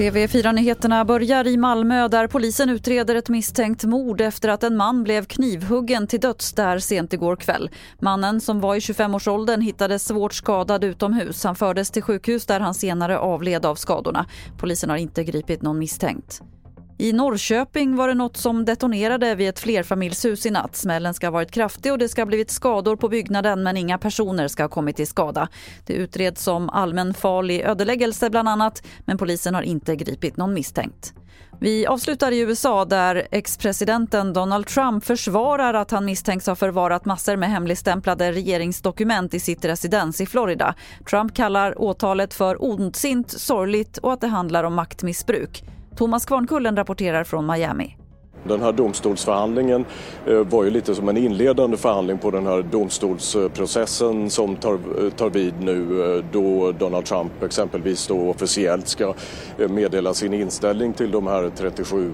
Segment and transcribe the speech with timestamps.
[0.00, 5.24] TV4-nyheterna börjar i Malmö där polisen utreder ett misstänkt mord efter att en man blev
[5.24, 7.70] knivhuggen till döds där sent igår kväll.
[7.98, 11.44] Mannen som var i 25-årsåldern hittades svårt skadad utomhus.
[11.44, 14.26] Han fördes till sjukhus där han senare avled av skadorna.
[14.58, 16.42] Polisen har inte gripit någon misstänkt.
[17.00, 20.76] I Norrköping var det något som detonerade vid ett flerfamiljshus i natt.
[20.76, 23.98] Smällen ska ha varit kraftig och det ska ha blivit skador på byggnaden men inga
[23.98, 25.48] personer ska ha kommit till skada.
[25.86, 31.14] Det utreds som allmän farlig ödeläggelse bland annat men polisen har inte gripit någon misstänkt.
[31.60, 37.36] Vi avslutar i USA där ex-presidenten Donald Trump försvarar att han misstänks ha förvarat massor
[37.36, 40.74] med hemligstämplade regeringsdokument i sitt residens i Florida.
[41.10, 45.64] Trump kallar åtalet för ondsint, sorgligt och att det handlar om maktmissbruk.
[45.96, 47.99] Thomas Kvarnkullen rapporterar från Miami.
[48.44, 49.84] Den här domstolsförhandlingen
[50.26, 55.10] eh, var ju lite som en inledande förhandling på den här domstolsprocessen som tar, eh,
[55.10, 59.14] tar vid nu eh, då Donald Trump exempelvis då officiellt ska
[59.56, 62.12] meddela sin inställning till de här 37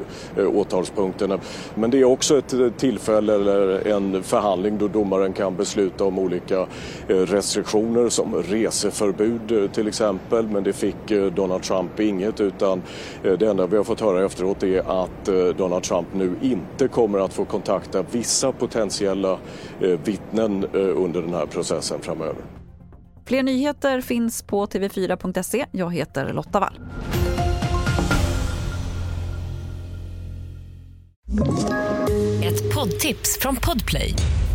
[0.54, 1.38] åtalspunkterna.
[1.74, 6.66] Men det är också ett tillfälle eller en förhandling då domaren kan besluta om olika
[7.06, 10.46] restriktioner som reseförbud till exempel.
[10.46, 10.96] Men det fick
[11.34, 12.82] Donald Trump inget utan
[13.22, 17.32] det enda vi har fått höra efteråt är att Donald Trump nu inte kommer att
[17.32, 19.38] få kontakta vissa potentiella
[19.80, 22.42] eh, vittnen eh, under den här processen framöver.
[23.26, 25.66] Fler nyheter finns på tv4.se.
[25.70, 26.78] Jag heter Lotta Wall.
[32.44, 34.14] Ett poddtips från Podplay.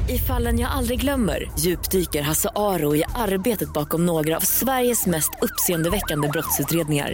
[0.10, 5.32] I fallen jag aldrig glömmer djupdyker Hasse Aro i arbetet bakom några av Sveriges mest
[5.42, 7.14] uppseendeväckande brottsutredningar